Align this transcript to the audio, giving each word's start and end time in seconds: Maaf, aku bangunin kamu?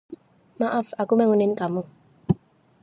Maaf, 0.59 0.87
aku 1.01 1.13
bangunin 1.19 1.53
kamu? 1.59 1.81